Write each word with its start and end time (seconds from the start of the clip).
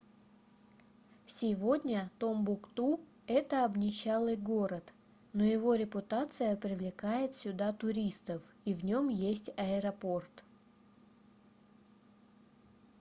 сегодня 1.27 2.09
томбукту 2.17 3.01
это 3.27 3.65
обнищалый 3.65 4.35
город 4.35 4.95
но 5.31 5.43
его 5.43 5.75
репутация 5.75 6.55
привлекает 6.55 7.35
сюда 7.35 7.71
туристов 7.71 8.41
и 8.65 8.73
в 8.73 8.83
нем 8.83 9.09
есть 9.09 9.51
аэропорт 9.57 10.43